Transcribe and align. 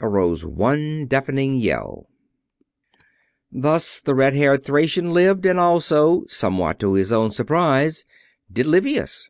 arose 0.00 0.44
one 0.44 1.06
deafening 1.06 1.56
yell. 1.56 2.08
Thus 3.50 4.00
the 4.00 4.14
red 4.14 4.32
haired 4.32 4.62
Thracian 4.62 5.12
lived; 5.12 5.44
and 5.44 5.58
also, 5.58 6.24
somewhat 6.28 6.78
to 6.78 6.92
his 6.92 7.10
own 7.10 7.32
surprise, 7.32 8.04
did 8.52 8.66
Livius. 8.68 9.28